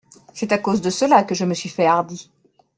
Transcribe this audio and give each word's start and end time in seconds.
C’est 0.33 0.51
à 0.51 0.57
cause 0.57 0.81
de 0.81 0.89
cela 0.89 1.21
que 1.23 1.35
je 1.35 1.45
me 1.45 1.53
suis 1.53 1.69
fait 1.69 1.85
hardi! 1.85 2.31